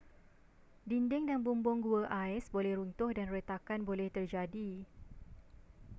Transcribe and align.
dinding 0.89 1.23
dan 1.29 1.39
bumbung 1.45 1.77
gua 1.87 2.03
ais 2.21 2.45
boleh 2.55 2.73
runtuh 2.77 3.11
dan 3.17 3.27
retakan 3.35 3.81
boleh 3.89 4.07
terjadi 4.15 4.69